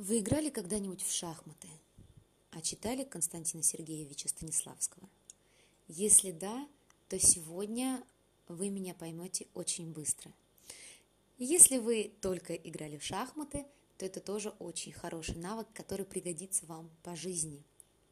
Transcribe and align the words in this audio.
Вы 0.00 0.20
играли 0.20 0.48
когда-нибудь 0.48 1.02
в 1.02 1.12
шахматы? 1.12 1.68
А 2.52 2.62
читали 2.62 3.04
Константина 3.04 3.62
Сергеевича 3.62 4.30
Станиславского? 4.30 5.06
Если 5.88 6.30
да, 6.30 6.66
то 7.10 7.18
сегодня 7.18 8.02
вы 8.48 8.70
меня 8.70 8.94
поймете 8.94 9.46
очень 9.52 9.92
быстро. 9.92 10.32
Если 11.36 11.76
вы 11.76 12.12
только 12.22 12.54
играли 12.54 12.96
в 12.96 13.04
шахматы, 13.04 13.66
то 13.98 14.06
это 14.06 14.20
тоже 14.20 14.54
очень 14.58 14.92
хороший 14.92 15.36
навык, 15.36 15.66
который 15.74 16.06
пригодится 16.06 16.64
вам 16.64 16.88
по 17.02 17.14
жизни, 17.14 17.62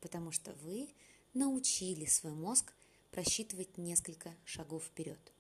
потому 0.03 0.31
что 0.31 0.53
вы 0.65 0.91
научили 1.33 2.05
свой 2.05 2.35
мозг 2.35 2.75
просчитывать 3.13 3.79
несколько 3.79 4.35
шагов 4.45 4.85
вперед. 4.85 5.33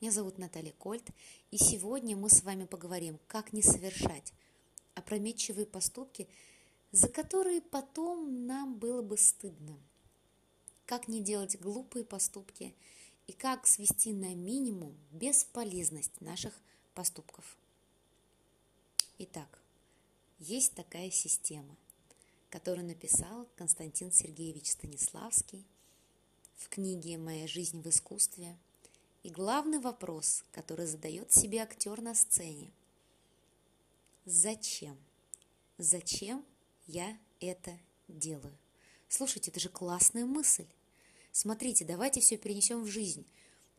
Меня 0.00 0.10
зовут 0.10 0.38
Наталья 0.38 0.72
Кольт, 0.72 1.08
и 1.52 1.56
сегодня 1.56 2.16
мы 2.16 2.30
с 2.30 2.42
вами 2.42 2.64
поговорим, 2.64 3.20
как 3.28 3.52
не 3.52 3.62
совершать 3.62 4.32
опрометчивые 4.94 5.66
поступки, 5.66 6.28
за 6.92 7.08
которые 7.08 7.60
потом 7.60 8.46
нам 8.46 8.78
было 8.78 9.02
бы 9.02 9.16
стыдно. 9.16 9.78
Как 10.86 11.08
не 11.08 11.20
делать 11.20 11.58
глупые 11.60 12.04
поступки 12.04 12.74
и 13.26 13.32
как 13.32 13.66
свести 13.66 14.12
на 14.12 14.34
минимум 14.34 14.96
бесполезность 15.10 16.20
наших 16.20 16.54
поступков. 16.94 17.56
Итак, 19.18 19.58
есть 20.38 20.74
такая 20.74 21.10
система, 21.10 21.76
которую 22.50 22.86
написал 22.86 23.48
Константин 23.56 24.12
Сергеевич 24.12 24.72
Станиславский 24.72 25.64
в 26.56 26.68
книге 26.68 27.18
«Моя 27.18 27.46
жизнь 27.46 27.80
в 27.80 27.88
искусстве». 27.88 28.56
И 29.22 29.30
главный 29.30 29.78
вопрос, 29.78 30.44
который 30.52 30.86
задает 30.86 31.32
себе 31.32 31.62
актер 31.62 32.02
на 32.02 32.14
сцене– 32.14 32.70
Зачем? 34.24 34.96
Зачем 35.76 36.44
я 36.86 37.18
это 37.40 37.78
делаю? 38.08 38.56
Слушайте, 39.08 39.50
это 39.50 39.60
же 39.60 39.68
классная 39.68 40.24
мысль. 40.24 40.66
Смотрите, 41.30 41.84
давайте 41.84 42.20
все 42.20 42.38
перенесем 42.38 42.84
в 42.84 42.86
жизнь. 42.86 43.26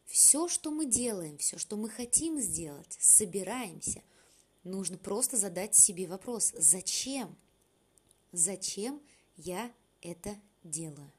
Все, 0.06 0.48
что 0.48 0.70
мы 0.70 0.86
делаем, 0.86 1.38
все, 1.40 1.58
что 1.58 1.78
мы 1.78 1.90
хотим 1.90 2.40
сделать, 2.40 2.96
собираемся, 3.00 4.04
нужно 4.64 4.98
просто 4.98 5.36
задать 5.36 5.74
себе 5.74 6.06
вопрос, 6.06 6.54
зачем? 6.56 7.36
Зачем 8.32 9.02
я 9.38 9.74
это 10.02 10.36
делаю? 10.64 11.12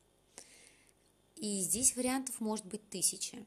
И 1.34 1.60
здесь 1.62 1.96
вариантов 1.96 2.40
может 2.40 2.64
быть 2.66 2.88
тысяча. 2.90 3.44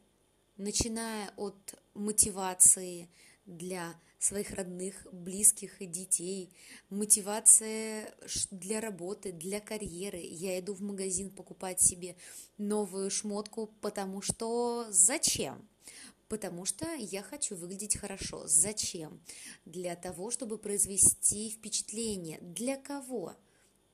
Начиная 0.58 1.32
от 1.38 1.82
мотивации 1.94 3.08
для 3.50 4.00
своих 4.20 4.52
родных, 4.52 5.08
близких 5.12 5.82
и 5.82 5.86
детей, 5.86 6.54
мотивация 6.90 8.14
для 8.52 8.82
работы, 8.82 9.32
для 9.32 9.60
карьеры. 9.60 10.20
Я 10.20 10.60
иду 10.60 10.74
в 10.74 10.82
магазин 10.82 11.30
покупать 11.30 11.82
себе 11.82 12.16
новую 12.58 13.10
шмотку, 13.10 13.68
потому 13.82 14.22
что 14.22 14.88
зачем? 14.90 15.68
Потому 16.28 16.66
что 16.66 16.86
я 16.94 17.24
хочу 17.24 17.56
выглядеть 17.56 17.98
хорошо. 17.98 18.46
Зачем? 18.46 19.20
Для 19.66 19.96
того, 19.96 20.30
чтобы 20.30 20.58
произвести 20.58 21.50
впечатление. 21.50 22.38
Для 22.42 22.78
кого? 22.78 23.36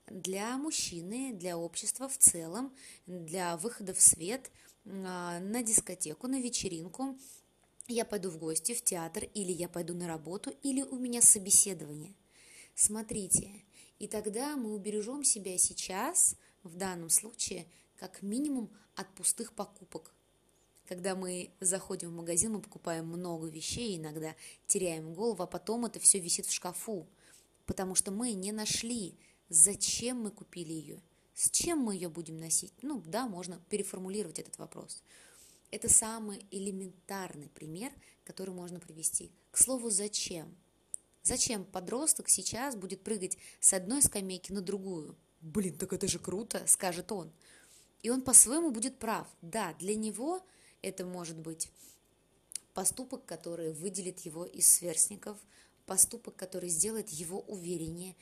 Для 0.06 0.56
мужчины, 0.58 1.32
для 1.32 1.56
общества 1.56 2.08
в 2.08 2.18
целом, 2.18 2.74
для 3.06 3.56
выхода 3.56 3.94
в 3.94 4.00
свет, 4.00 4.50
а, 4.84 5.40
на 5.40 5.62
дискотеку, 5.62 6.28
на 6.28 6.40
вечеринку, 6.40 7.16
я 7.88 8.04
пойду 8.04 8.30
в 8.30 8.38
гости, 8.38 8.74
в 8.74 8.82
театр, 8.82 9.24
или 9.34 9.52
я 9.52 9.68
пойду 9.68 9.94
на 9.94 10.06
работу, 10.06 10.54
или 10.62 10.82
у 10.82 10.96
меня 10.96 11.22
собеседование. 11.22 12.14
Смотрите, 12.74 13.64
и 13.98 14.08
тогда 14.08 14.56
мы 14.56 14.74
убережем 14.74 15.24
себя 15.24 15.56
сейчас, 15.58 16.36
в 16.62 16.76
данном 16.76 17.10
случае, 17.10 17.66
как 17.96 18.22
минимум 18.22 18.70
от 18.94 19.12
пустых 19.14 19.52
покупок. 19.52 20.12
Когда 20.86 21.16
мы 21.16 21.50
заходим 21.60 22.10
в 22.10 22.16
магазин, 22.16 22.52
мы 22.52 22.60
покупаем 22.60 23.06
много 23.06 23.48
вещей, 23.48 23.96
иногда 23.96 24.36
теряем 24.66 25.14
голову, 25.14 25.42
а 25.42 25.46
потом 25.46 25.84
это 25.84 25.98
все 25.98 26.20
висит 26.20 26.46
в 26.46 26.52
шкафу, 26.52 27.06
потому 27.66 27.94
что 27.94 28.10
мы 28.12 28.32
не 28.32 28.52
нашли, 28.52 29.18
зачем 29.48 30.22
мы 30.22 30.30
купили 30.30 30.72
ее, 30.72 31.02
с 31.34 31.50
чем 31.50 31.80
мы 31.80 31.94
ее 31.94 32.08
будем 32.08 32.36
носить. 32.36 32.72
Ну 32.82 33.02
да, 33.04 33.26
можно 33.26 33.60
переформулировать 33.68 34.38
этот 34.38 34.58
вопрос. 34.58 35.02
Это 35.70 35.88
самый 35.88 36.46
элементарный 36.50 37.48
пример, 37.48 37.92
который 38.24 38.54
можно 38.54 38.78
привести. 38.78 39.32
К 39.50 39.58
слову, 39.58 39.90
зачем? 39.90 40.56
Зачем 41.22 41.64
подросток 41.64 42.28
сейчас 42.28 42.76
будет 42.76 43.02
прыгать 43.02 43.36
с 43.58 43.72
одной 43.72 44.00
скамейки 44.02 44.52
на 44.52 44.60
другую? 44.60 45.16
Блин, 45.40 45.76
так 45.76 45.92
это 45.92 46.06
же 46.06 46.18
круто, 46.18 46.64
скажет 46.66 47.10
он. 47.10 47.32
И 48.02 48.10
он 48.10 48.22
по-своему 48.22 48.70
будет 48.70 48.98
прав. 48.98 49.26
Да, 49.42 49.74
для 49.74 49.96
него 49.96 50.40
это 50.82 51.04
может 51.04 51.36
быть 51.36 51.70
поступок, 52.74 53.24
который 53.24 53.72
выделит 53.72 54.20
его 54.20 54.44
из 54.44 54.68
сверстников, 54.68 55.36
поступок, 55.84 56.36
который 56.36 56.68
сделает 56.68 57.08
его 57.08 57.40
увереннее, 57.40 58.14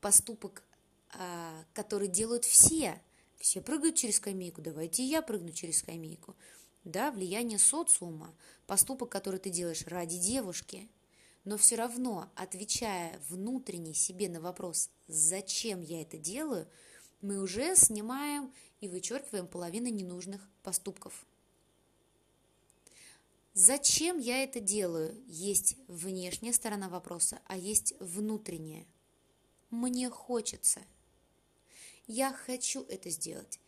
поступок, 0.00 0.64
а, 1.10 1.64
который 1.74 2.08
делают 2.08 2.44
все. 2.44 3.00
Все 3.38 3.60
прыгают 3.60 3.94
через 3.94 4.16
скамейку, 4.16 4.60
давайте 4.60 5.04
и 5.04 5.06
я 5.06 5.22
прыгну 5.22 5.52
через 5.52 5.78
скамейку 5.78 6.34
да, 6.84 7.10
влияние 7.10 7.58
социума, 7.58 8.34
поступок, 8.66 9.10
который 9.10 9.40
ты 9.40 9.50
делаешь 9.50 9.86
ради 9.86 10.18
девушки, 10.18 10.88
но 11.44 11.56
все 11.56 11.76
равно, 11.76 12.30
отвечая 12.34 13.20
внутренне 13.28 13.94
себе 13.94 14.28
на 14.28 14.40
вопрос, 14.40 14.90
зачем 15.06 15.80
я 15.80 16.02
это 16.02 16.18
делаю, 16.18 16.68
мы 17.20 17.40
уже 17.40 17.74
снимаем 17.74 18.52
и 18.80 18.88
вычеркиваем 18.88 19.46
половину 19.46 19.88
ненужных 19.88 20.48
поступков. 20.62 21.26
Зачем 23.54 24.18
я 24.18 24.44
это 24.44 24.60
делаю? 24.60 25.20
Есть 25.26 25.76
внешняя 25.88 26.52
сторона 26.52 26.88
вопроса, 26.88 27.40
а 27.46 27.56
есть 27.56 27.94
внутренняя. 27.98 28.86
Мне 29.70 30.08
хочется. 30.10 30.80
Я 32.06 32.32
хочу 32.32 32.84
это 32.84 33.10
сделать 33.10 33.58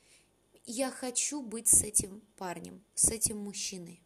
я 0.71 0.91
хочу 0.91 1.43
быть 1.43 1.69
с 1.69 1.83
этим 1.83 2.23
парнем, 2.37 2.83
с 2.95 3.11
этим 3.11 3.39
мужчиной. 3.39 4.01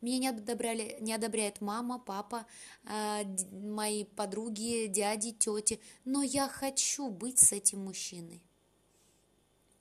Меня 0.00 0.18
не, 0.18 0.28
одобряли, 0.28 0.96
не 1.00 1.12
одобряет 1.12 1.60
мама, 1.60 1.98
папа, 1.98 2.46
э, 2.84 3.24
мои 3.52 4.04
подруги, 4.04 4.86
дяди, 4.86 5.32
тети, 5.32 5.80
но 6.04 6.22
я 6.22 6.48
хочу 6.48 7.08
быть 7.08 7.38
с 7.38 7.52
этим 7.52 7.84
мужчиной. 7.84 8.42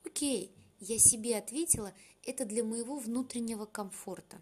Окей, 0.05 0.53
я 0.79 0.99
себе 0.99 1.37
ответила, 1.37 1.93
это 2.23 2.45
для 2.45 2.63
моего 2.63 2.97
внутреннего 2.97 3.65
комфорта. 3.65 4.41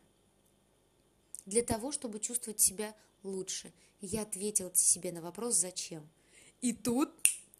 Для 1.46 1.64
того, 1.64 1.92
чтобы 1.92 2.20
чувствовать 2.20 2.60
себя 2.60 2.94
лучше. 3.24 3.72
Я 4.02 4.24
ответила 4.24 4.74
себе 4.76 5.12
на 5.12 5.22
вопрос 5.22 5.56
«Зачем?». 5.56 6.10
И 6.62 6.74
тут 6.74 7.10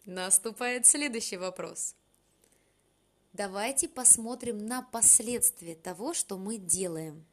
наступает 0.04 0.84
следующий 0.84 1.36
вопрос– 1.36 1.94
давайте 3.32 3.88
посмотрим 3.88 4.58
на 4.58 4.82
последствия 4.82 5.74
того, 5.74 6.14
что 6.14 6.38
мы 6.38 6.56
делаем. 6.58 7.24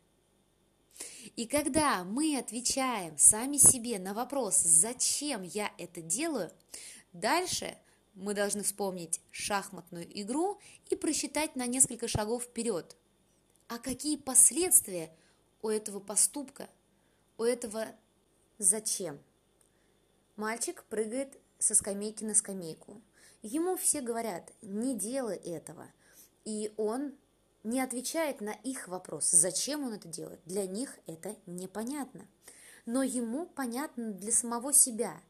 И 1.35 1.45
когда 1.45 2.03
мы 2.03 2.37
отвечаем 2.37 3.17
сами 3.17 3.57
себе 3.57 3.99
на 3.99 4.13
вопрос, 4.13 4.57
зачем 4.57 5.43
я 5.43 5.71
это 5.77 6.01
делаю, 6.01 6.51
дальше 7.13 7.77
мы 8.15 8.33
должны 8.33 8.63
вспомнить 8.63 9.21
шахматную 9.31 10.07
игру 10.21 10.59
и 10.89 10.95
просчитать 10.95 11.55
на 11.55 11.67
несколько 11.67 12.07
шагов 12.07 12.43
вперед. 12.43 12.95
А 13.67 13.77
какие 13.77 14.17
последствия 14.17 15.11
у 15.61 15.69
этого 15.69 15.99
поступка, 15.99 16.69
у 17.37 17.43
этого 17.43 17.85
зачем? 18.57 19.19
Мальчик 20.35 20.83
прыгает 20.85 21.37
со 21.59 21.75
скамейки 21.75 22.23
на 22.23 22.33
скамейку. 22.33 23.01
Ему 23.41 23.75
все 23.75 24.01
говорят, 24.01 24.51
не 24.61 24.95
делай 24.95 25.37
этого. 25.37 25.87
И 26.43 26.73
он 26.77 27.13
не 27.63 27.81
отвечает 27.81 28.41
на 28.41 28.51
их 28.51 28.87
вопрос, 28.87 29.29
зачем 29.29 29.83
он 29.83 29.93
это 29.93 30.07
делает. 30.07 30.39
Для 30.45 30.65
них 30.65 30.97
это 31.05 31.35
непонятно. 31.45 32.27
Но 32.85 33.03
ему 33.03 33.45
понятно 33.45 34.11
для 34.11 34.31
самого 34.31 34.73
себя. 34.73 35.21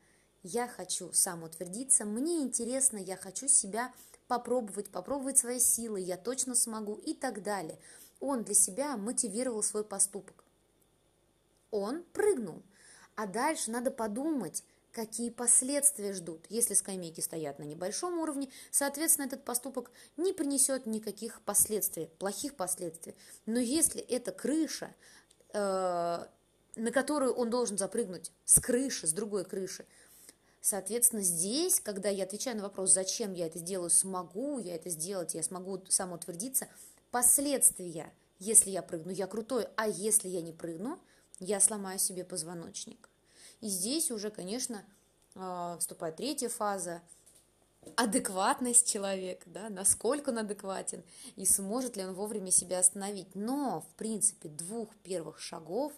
Я 0.43 0.67
хочу 0.67 1.11
самоутвердиться, 1.11 2.05
мне 2.05 2.41
интересно, 2.41 2.97
я 2.97 3.17
хочу 3.17 3.47
себя 3.47 3.91
попробовать, 4.27 4.89
попробовать 4.89 5.37
свои 5.37 5.59
силы, 5.59 5.99
я 5.99 6.15
точно 6.17 6.55
смогу 6.55 6.95
и 6.95 7.13
так 7.13 7.43
далее. 7.43 7.79
Он 8.19 8.43
для 8.43 8.55
себя 8.55 8.95
мотивировал 8.97 9.63
свой 9.63 9.83
поступок. 9.83 10.43
Он 11.71 12.03
прыгнул. 12.13 12.61
А 13.15 13.25
дальше 13.25 13.71
надо 13.71 13.89
подумать, 13.89 14.63
какие 14.91 15.29
последствия 15.29 16.13
ждут. 16.13 16.45
Если 16.49 16.73
скамейки 16.73 17.21
стоят 17.21 17.59
на 17.59 17.63
небольшом 17.63 18.19
уровне, 18.19 18.49
соответственно, 18.71 19.27
этот 19.27 19.43
поступок 19.45 19.91
не 20.17 20.33
принесет 20.33 20.85
никаких 20.85 21.41
последствий, 21.41 22.09
плохих 22.19 22.55
последствий. 22.55 23.15
Но 23.45 23.59
если 23.59 24.01
это 24.01 24.31
крыша, 24.31 24.95
э, 25.53 25.59
на 25.59 26.91
которую 26.91 27.33
он 27.33 27.49
должен 27.49 27.77
запрыгнуть 27.77 28.31
с 28.45 28.59
крыши, 28.59 29.07
с 29.07 29.13
другой 29.13 29.45
крыши, 29.45 29.85
Соответственно, 30.59 31.21
здесь, 31.21 31.79
когда 31.79 32.09
я 32.09 32.25
отвечаю 32.25 32.57
на 32.57 32.63
вопрос, 32.63 32.91
зачем 32.91 33.31
я 33.31 33.47
это 33.47 33.57
сделаю, 33.57 33.89
смогу 33.89 34.59
я 34.59 34.75
это 34.75 34.89
сделать, 34.89 35.33
я 35.33 35.41
смогу 35.41 35.81
самоутвердиться, 35.87 36.67
последствия, 37.09 38.11
если 38.39 38.71
я 38.71 38.81
прыгну, 38.81 39.11
я 39.11 39.27
крутой, 39.27 39.67
а 39.77 39.87
если 39.87 40.27
я 40.27 40.41
не 40.41 40.51
прыгну, 40.51 40.99
я 41.39 41.61
сломаю 41.61 41.99
себе 41.99 42.25
позвоночник. 42.25 43.09
И 43.61 43.67
здесь 43.69 44.11
уже, 44.11 44.29
конечно, 44.29 44.85
а, 45.35 45.77
вступает 45.77 46.17
третья 46.17 46.49
фаза, 46.49 47.01
адекватность 47.95 48.87
человека, 48.87 49.49
да, 49.49 49.69
насколько 49.69 50.29
он 50.29 50.39
адекватен 50.39 51.03
и 51.35 51.45
сможет 51.45 51.95
ли 51.95 52.03
он 52.03 52.13
вовремя 52.13 52.51
себя 52.51 52.79
остановить. 52.79 53.33
Но, 53.35 53.81
в 53.81 53.95
принципе, 53.95 54.49
двух 54.49 54.95
первых 54.97 55.39
шагов 55.39 55.93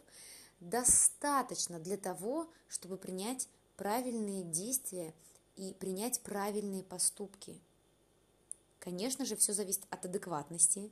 достаточно 0.60 1.80
для 1.80 1.98
того, 1.98 2.50
чтобы 2.68 2.98
принять 2.98 3.48
правильные 3.76 4.44
действия 4.44 5.14
и 5.56 5.74
принять 5.74 6.22
правильные 6.22 6.84
поступки. 6.84 7.60
Конечно 8.80 9.26
же, 9.26 9.36
все 9.36 9.54
зависит 9.54 9.84
от 9.90 10.06
адекватности, 10.06 10.92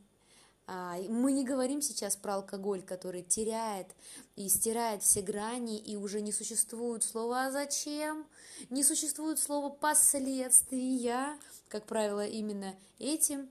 мы 0.68 1.32
не 1.32 1.46
говорим 1.46 1.82
сейчас 1.82 2.18
про 2.18 2.36
алкоголь, 2.36 2.82
который 2.82 3.24
теряет 3.24 3.88
и 4.36 4.50
стирает 4.50 5.02
все 5.02 5.22
грани, 5.22 5.80
и 5.80 5.96
уже 5.96 6.20
не 6.20 6.34
существует 6.34 7.04
слова 7.04 7.46
«а 7.46 7.52
зачем?», 7.52 8.28
не 8.70 8.84
существует 8.84 9.40
слова 9.40 9.70
«последствия», 9.70 11.40
как 11.70 11.86
правило, 11.86 12.26
именно 12.26 12.76
этим 13.00 13.50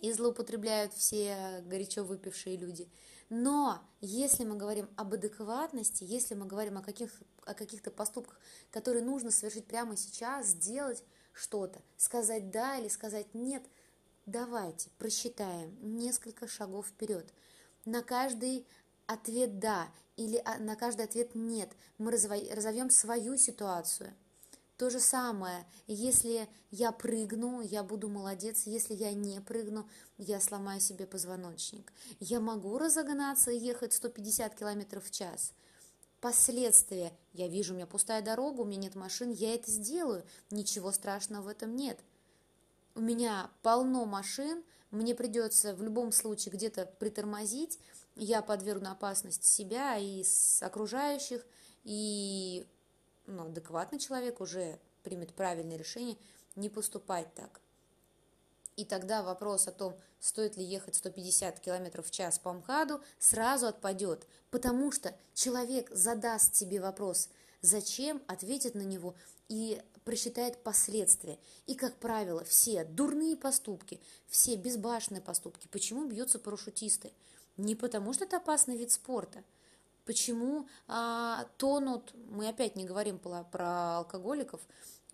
и 0.00 0.12
злоупотребляют 0.12 0.92
все 0.94 1.62
горячо 1.66 2.02
выпившие 2.02 2.56
люди. 2.56 2.88
Но 3.28 3.78
если 4.00 4.44
мы 4.44 4.56
говорим 4.56 4.88
об 4.96 5.14
адекватности, 5.14 6.02
если 6.02 6.34
мы 6.34 6.46
говорим 6.46 6.78
о, 6.78 6.82
каких, 6.82 7.22
о 7.44 7.54
каких-то 7.54 7.92
поступках, 7.92 8.40
которые 8.72 9.04
нужно 9.04 9.30
совершить 9.30 9.66
прямо 9.66 9.96
сейчас, 9.96 10.48
сделать 10.48 11.04
что-то, 11.32 11.80
сказать 11.96 12.50
«да» 12.50 12.78
или 12.78 12.88
сказать 12.88 13.32
«нет»,– 13.32 13.62
Давайте 14.30 14.90
просчитаем 14.90 15.76
несколько 15.82 16.46
шагов 16.46 16.86
вперед. 16.86 17.34
На 17.84 18.00
каждый 18.00 18.64
ответ 19.06 19.58
«да» 19.58 19.88
или 20.14 20.40
а, 20.44 20.58
на 20.58 20.76
каждый 20.76 21.06
ответ 21.06 21.34
«нет» 21.34 21.72
мы 21.98 22.12
разовьем 22.12 22.90
свою 22.90 23.36
ситуацию. 23.36 24.14
То 24.76 24.88
же 24.88 25.00
самое, 25.00 25.66
если 25.88 26.48
я 26.70 26.92
прыгну, 26.92 27.60
я 27.60 27.82
буду 27.82 28.08
молодец, 28.08 28.66
если 28.66 28.94
я 28.94 29.12
не 29.14 29.40
прыгну, 29.40 29.88
я 30.16 30.40
сломаю 30.40 30.80
себе 30.80 31.06
позвоночник. 31.06 31.92
Я 32.20 32.38
могу 32.38 32.78
разогнаться 32.78 33.50
и 33.50 33.58
ехать 33.58 33.94
150 33.94 34.54
км 34.54 35.00
в 35.00 35.10
час. 35.10 35.52
Последствия. 36.20 37.12
Я 37.32 37.48
вижу, 37.48 37.72
у 37.72 37.76
меня 37.76 37.88
пустая 37.88 38.22
дорога, 38.22 38.60
у 38.60 38.64
меня 38.64 38.82
нет 38.82 38.94
машин, 38.94 39.32
я 39.32 39.56
это 39.56 39.68
сделаю. 39.72 40.22
Ничего 40.52 40.92
страшного 40.92 41.42
в 41.42 41.48
этом 41.48 41.74
нет 41.74 41.98
у 43.00 43.02
меня 43.02 43.50
полно 43.62 44.04
машин, 44.04 44.62
мне 44.90 45.14
придется 45.14 45.74
в 45.74 45.82
любом 45.82 46.12
случае 46.12 46.52
где-то 46.52 46.84
притормозить, 46.84 47.78
я 48.14 48.42
подвергну 48.42 48.90
опасность 48.90 49.42
себя 49.42 49.96
и 49.96 50.22
окружающих, 50.60 51.46
и 51.82 52.66
ну, 53.26 53.46
адекватный 53.46 53.98
человек 53.98 54.42
уже 54.42 54.78
примет 55.02 55.32
правильное 55.32 55.78
решение 55.78 56.18
не 56.56 56.68
поступать 56.68 57.32
так. 57.34 57.62
И 58.76 58.84
тогда 58.84 59.22
вопрос 59.22 59.66
о 59.66 59.72
том, 59.72 59.98
стоит 60.18 60.58
ли 60.58 60.64
ехать 60.64 60.94
150 60.94 61.58
км 61.58 62.02
в 62.02 62.10
час 62.10 62.38
по 62.38 62.52
МКАДу, 62.52 63.00
сразу 63.18 63.66
отпадет, 63.66 64.26
потому 64.50 64.92
что 64.92 65.16
человек 65.32 65.88
задаст 65.90 66.54
себе 66.54 66.82
вопрос, 66.82 67.30
зачем, 67.62 68.22
ответит 68.26 68.74
на 68.74 68.82
него 68.82 69.14
и 69.50 69.82
просчитает 70.04 70.62
последствия. 70.62 71.38
И, 71.66 71.74
как 71.74 71.96
правило, 71.96 72.44
все 72.44 72.84
дурные 72.84 73.36
поступки, 73.36 74.00
все 74.28 74.56
безбашенные 74.56 75.20
поступки, 75.20 75.68
почему 75.70 76.06
бьются 76.06 76.38
парашютисты? 76.38 77.12
Не 77.56 77.74
потому, 77.74 78.14
что 78.14 78.24
это 78.24 78.38
опасный 78.38 78.76
вид 78.76 78.92
спорта. 78.92 79.42
Почему 80.06 80.66
а, 80.86 81.46
тонут, 81.58 82.14
мы 82.30 82.48
опять 82.48 82.76
не 82.76 82.84
говорим 82.84 83.18
про, 83.18 83.98
алкоголиков, 83.98 84.60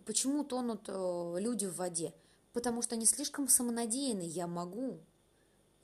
почему 0.04 0.44
тонут 0.44 0.84
а, 0.86 1.36
люди 1.38 1.64
в 1.66 1.76
воде? 1.76 2.14
Потому 2.52 2.82
что 2.82 2.94
они 2.94 3.06
слишком 3.06 3.48
самонадеянны, 3.48 4.22
я 4.22 4.46
могу, 4.46 5.00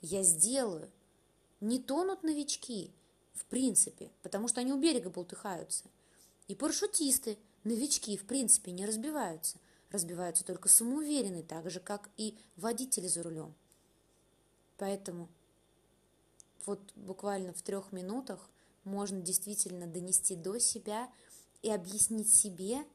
я 0.01 0.23
сделаю. 0.23 0.89
Не 1.59 1.79
тонут 1.79 2.23
новички, 2.23 2.91
в 3.33 3.45
принципе, 3.45 4.11
потому 4.21 4.47
что 4.47 4.61
они 4.61 4.73
у 4.73 4.77
берега 4.77 5.09
болтыхаются. 5.09 5.85
И 6.47 6.53
парашютисты– 6.53 7.39
Новички, 7.63 8.17
в 8.17 8.25
принципе, 8.25 8.71
не 8.71 8.85
разбиваются. 8.85 9.57
Разбиваются 9.91 10.43
только 10.43 10.69
самоуверенные, 10.69 11.43
так 11.43 11.69
же, 11.69 11.79
как 11.79 12.09
и 12.17 12.37
водители 12.55 13.07
за 13.07 13.23
рулем. 13.23 13.53
Поэтому 14.77 15.29
вот 16.65 16.79
буквально 16.95 17.53
в 17.53 17.61
трех 17.61 17.91
минутах 17.91 18.49
можно 18.83 19.21
действительно 19.21 19.87
донести 19.87 20.35
до 20.35 20.59
себя 20.59 21.09
и 21.61 21.69
объяснить 21.69 22.33
себе 22.33 22.85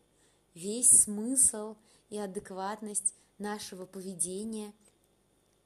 весь 0.55 0.91
смысл 0.91 1.77
и 2.11 2.19
адекватность 2.19 3.15
нашего 3.39 3.87
поведения 3.87 4.75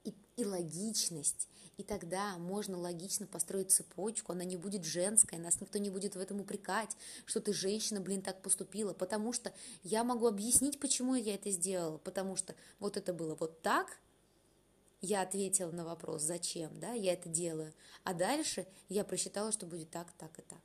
и, 0.04 0.14
и 0.36 0.44
логичность 0.44 1.48
и 1.82 1.84
тогда 1.84 2.38
можно 2.38 2.78
логично 2.78 3.26
построить 3.26 3.72
цепочку, 3.72 4.30
она 4.30 4.44
не 4.44 4.56
будет 4.56 4.84
женская, 4.84 5.36
нас 5.38 5.60
никто 5.60 5.80
не 5.80 5.90
будет 5.90 6.14
в 6.14 6.20
этом 6.20 6.40
упрекать, 6.40 6.96
что 7.26 7.40
ты 7.40 7.52
женщина, 7.52 8.00
блин, 8.00 8.22
так 8.22 8.40
поступила, 8.40 8.94
потому 8.94 9.32
что 9.32 9.52
я 9.82 10.04
могу 10.04 10.28
объяснить, 10.28 10.78
почему 10.78 11.16
я 11.16 11.34
это 11.34 11.50
сделала, 11.50 11.98
потому 11.98 12.36
что 12.36 12.54
вот 12.78 12.96
это 12.96 13.12
было 13.12 13.34
вот 13.34 13.62
так, 13.62 13.98
я 15.00 15.22
ответила 15.22 15.72
на 15.72 15.84
вопрос, 15.84 16.22
зачем, 16.22 16.70
да, 16.78 16.92
я 16.92 17.14
это 17.14 17.28
делаю, 17.28 17.74
а 18.04 18.14
дальше 18.14 18.64
я 18.88 19.02
просчитала, 19.02 19.50
что 19.50 19.66
будет 19.66 19.90
так, 19.90 20.06
так 20.12 20.38
и 20.38 20.42
так. 20.42 20.62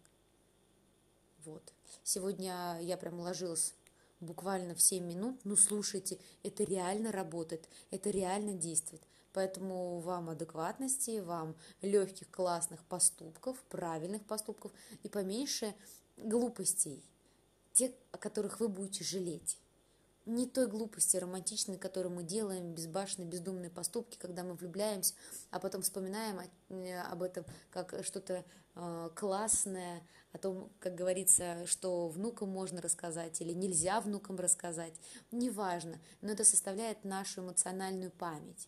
Вот. 1.45 1.73
Сегодня 2.03 2.77
я 2.79 2.95
прям 2.95 3.19
ложилась 3.19 3.73
буквально 4.19 4.75
в 4.75 4.81
7 4.83 5.03
минут, 5.03 5.39
ну 5.45 5.55
слушайте, 5.55 6.19
это 6.43 6.63
реально 6.63 7.11
работает, 7.11 7.67
это 7.89 8.11
реально 8.11 8.53
действует. 8.53 9.01
Поэтому 9.33 9.99
вам 9.99 10.29
адекватности, 10.29 11.19
вам 11.19 11.55
легких 11.81 12.29
классных 12.31 12.83
поступков, 12.85 13.61
правильных 13.69 14.25
поступков 14.25 14.71
и 15.03 15.09
поменьше 15.09 15.75
глупостей, 16.17 17.03
тех, 17.73 17.91
о 18.11 18.17
которых 18.17 18.59
вы 18.59 18.67
будете 18.67 19.03
жалеть. 19.03 19.59
Не 20.25 20.45
той 20.45 20.67
глупости 20.67 21.15
романтичной, 21.15 21.77
которую 21.77 22.13
мы 22.13 22.23
делаем, 22.23 22.73
безбашенные, 22.73 23.29
бездумные 23.29 23.69
поступки, 23.69 24.17
когда 24.17 24.43
мы 24.43 24.55
влюбляемся, 24.55 25.13
а 25.51 25.59
потом 25.59 25.83
вспоминаем 25.83 26.41
э, 26.69 26.99
об 26.99 27.23
этом 27.23 27.45
как 27.69 28.03
что-то 28.03 28.43
э, 28.75 29.09
классное, 29.15 30.01
о 30.33 30.37
том, 30.37 30.69
как 30.79 30.95
говорится, 30.95 31.65
что 31.65 32.09
внукам 32.09 32.49
можно 32.49 32.81
рассказать 32.81 33.39
или 33.41 33.53
нельзя 33.53 34.01
внукам 34.01 34.35
рассказать. 34.35 34.93
Неважно, 35.31 35.99
но 36.21 36.31
это 36.31 36.43
составляет 36.43 37.05
нашу 37.05 37.41
эмоциональную 37.41 38.11
память 38.11 38.67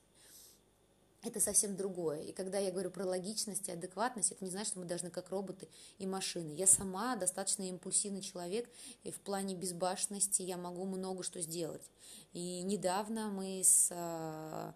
это 1.21 1.39
совсем 1.39 1.75
другое. 1.75 2.21
И 2.21 2.31
когда 2.31 2.59
я 2.59 2.71
говорю 2.71 2.91
про 2.91 3.05
логичность 3.05 3.67
и 3.67 3.71
адекватность, 3.71 4.31
это 4.31 4.43
не 4.43 4.51
значит, 4.51 4.69
что 4.69 4.79
мы 4.79 4.85
должны 4.85 5.09
как 5.09 5.29
роботы 5.29 5.67
и 5.97 6.07
машины. 6.07 6.53
Я 6.53 6.65
сама 6.65 7.15
достаточно 7.17 7.63
импульсивный 7.63 8.21
человек, 8.21 8.69
и 9.03 9.11
в 9.11 9.19
плане 9.19 9.55
безбашенности 9.55 10.41
я 10.41 10.55
могу 10.55 10.85
много 10.85 11.23
что 11.23 11.41
сделать. 11.41 11.83
И 12.31 12.61
недавно 12.61 13.29
мы 13.29 13.61
с 13.63 13.89
а, 13.91 14.73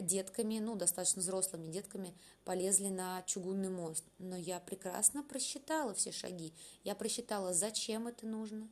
детками, 0.00 0.58
ну, 0.58 0.76
достаточно 0.76 1.22
взрослыми 1.22 1.72
детками, 1.72 2.14
полезли 2.44 2.88
на 2.88 3.22
чугунный 3.22 3.70
мост. 3.70 4.04
Но 4.18 4.36
я 4.36 4.60
прекрасно 4.60 5.22
просчитала 5.22 5.94
все 5.94 6.12
шаги. 6.12 6.52
Я 6.84 6.94
просчитала, 6.94 7.54
зачем 7.54 8.06
это 8.06 8.26
нужно. 8.26 8.68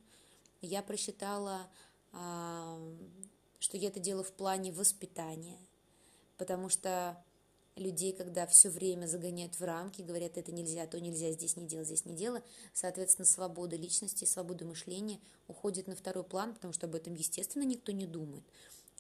Я 0.61 0.83
просчитала, 0.83 1.71
а, 2.13 2.79
что 3.61 3.79
я 3.79 3.89
это 3.89 3.99
делаю 3.99 4.25
в 4.25 4.33
плане 4.33 4.73
воспитания 4.73 5.59
потому 6.39 6.69
что 6.69 7.23
людей, 7.77 8.13
когда 8.13 8.47
все 8.47 8.71
время 8.71 9.07
загоняют 9.07 9.59
в 9.59 9.63
рамки, 9.63 10.03
говорят, 10.03 10.37
это 10.37 10.53
нельзя, 10.53 10.87
то 10.87 11.01
нельзя, 11.01 11.31
здесь 11.33 11.57
не 11.57 11.67
дело, 11.67 11.85
здесь 11.85 12.05
не 12.05 12.15
дело, 12.15 12.43
соответственно, 12.73 13.27
свобода 13.27 13.77
личности, 13.77 14.25
свобода 14.25 14.65
мышления 14.65 15.21
уходит 15.47 15.87
на 15.87 15.95
второй 15.95 16.25
план, 16.25 16.55
потому 16.55 16.73
что 16.73 16.87
об 16.87 16.95
этом, 16.95 17.15
естественно, 17.15 17.63
никто 17.65 17.93
не 17.93 18.07
думает. 18.07 18.45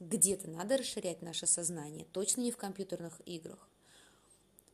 Где-то 0.00 0.48
надо 0.48 0.76
расширять 0.76 1.22
наше 1.22 1.46
сознание, 1.46 2.06
точно 2.12 2.42
не 2.42 2.52
в 2.52 2.56
компьютерных 2.56 3.20
играх. 3.26 3.68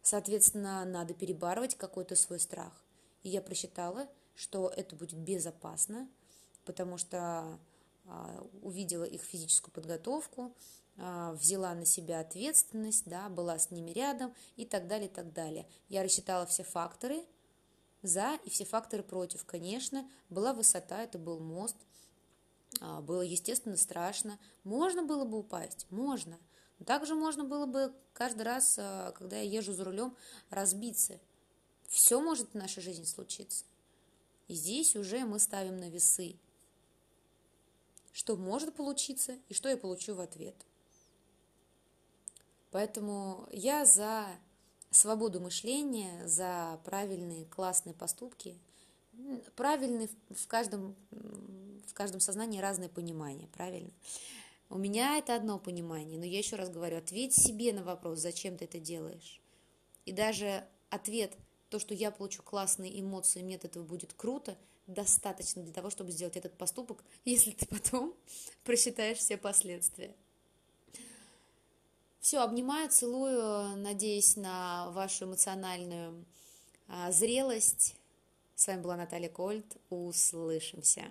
Соответственно, 0.02 0.84
надо 0.84 1.14
перебарывать 1.14 1.76
какой-то 1.76 2.14
свой 2.14 2.38
страх. 2.38 2.84
И 3.22 3.30
я 3.30 3.40
просчитала, 3.40 4.06
что 4.34 4.68
это 4.68 4.96
будет 4.96 5.18
безопасно, 5.18 6.08
потому 6.66 6.98
что 6.98 7.58
а, 8.06 8.46
увидела 8.60 9.04
их 9.04 9.22
физическую 9.22 9.72
подготовку, 9.72 10.52
взяла 10.96 11.74
на 11.74 11.84
себя 11.84 12.20
ответственность, 12.20 13.04
да, 13.06 13.28
была 13.28 13.58
с 13.58 13.70
ними 13.70 13.90
рядом 13.90 14.32
и 14.56 14.64
так 14.64 14.86
далее, 14.86 15.08
и 15.08 15.12
так 15.12 15.32
далее. 15.32 15.66
Я 15.88 16.02
рассчитала 16.04 16.46
все 16.46 16.62
факторы 16.62 17.24
за 18.02 18.38
и 18.44 18.50
все 18.50 18.64
факторы 18.64 19.02
против. 19.02 19.44
Конечно, 19.44 20.08
была 20.28 20.52
высота, 20.52 21.02
это 21.02 21.18
был 21.18 21.40
мост, 21.40 21.76
А, 22.80 23.00
было, 23.00 23.22
естественно, 23.22 23.76
страшно. 23.76 24.38
Можно 24.64 25.04
было 25.04 25.24
бы 25.24 25.38
упасть? 25.38 25.86
Можно. 25.90 26.38
Но 26.78 26.84
также 26.84 27.14
можно 27.14 27.44
было 27.44 27.66
бы 27.66 27.94
каждый 28.12 28.42
раз, 28.42 28.76
а, 28.78 29.12
когда 29.12 29.36
я 29.36 29.42
езжу 29.42 29.72
за 29.72 29.84
рулем, 29.84 30.16
разбиться. 30.50 31.20
Все 31.88 32.20
может 32.20 32.50
в 32.50 32.54
нашей 32.54 32.82
жизни 32.82 33.04
случиться. 33.04 33.64
И 34.48 34.54
здесь 34.54 34.96
уже 34.96 35.24
мы 35.24 35.38
ставим 35.38 35.76
на 35.76 35.88
весы, 35.88 36.36
что 38.12 38.36
может 38.36 38.74
получиться 38.74 39.38
и 39.48 39.54
что 39.54 39.68
я 39.68 39.76
получу 39.76 40.14
в 40.14 40.20
ответ. 40.20 40.56
Поэтому 42.74 43.46
я 43.52 43.84
за 43.86 44.26
свободу 44.90 45.38
мышления, 45.38 46.26
за 46.26 46.80
правильные, 46.84 47.44
классные 47.44 47.94
поступки. 47.94 48.58
Правильные 49.54 50.08
в 50.30 50.48
каждом, 50.48 50.96
в 51.12 51.94
каждом 51.94 52.18
сознании 52.18 52.58
разное 52.58 52.88
понимание, 52.88 53.46
правильно? 53.46 53.92
У 54.70 54.76
меня 54.76 55.18
это 55.18 55.36
одно 55.36 55.60
понимание, 55.60 56.18
но 56.18 56.24
я 56.24 56.38
еще 56.38 56.56
раз 56.56 56.68
говорю, 56.68 56.98
ответь 56.98 57.32
себе 57.32 57.72
на 57.72 57.84
вопрос, 57.84 58.18
зачем 58.18 58.56
ты 58.56 58.64
это 58.64 58.80
делаешь. 58.80 59.40
И 60.04 60.10
даже 60.10 60.64
ответ– 60.90 61.32
то, 61.70 61.78
что 61.78 61.94
я 61.94 62.10
получу 62.10 62.42
классные 62.42 63.00
эмоции, 63.00 63.42
мне 63.42 63.54
от 63.54 63.64
этого 63.64 63.84
будет 63.84 64.14
круто, 64.14 64.58
достаточно 64.88 65.62
для 65.62 65.72
того, 65.72 65.90
чтобы 65.90 66.10
сделать 66.10 66.36
этот 66.36 66.58
поступок, 66.58 67.04
если 67.24 67.52
ты 67.52 67.66
потом 67.66 68.16
просчитаешь 68.64 69.18
все 69.18 69.36
последствия. 69.36 70.16
Все, 72.24 72.38
обнимаю, 72.38 72.88
целую, 72.88 73.76
надеюсь 73.76 74.36
на 74.36 74.88
вашу 74.92 75.26
эмоциональную 75.26 76.24
а, 76.88 77.12
зрелость. 77.12 77.96
С 78.54 78.66
вами 78.66 78.80
была 78.80 78.96
Наталья 78.96 79.28
Кольт. 79.28 79.76
Услышимся. 79.90 81.04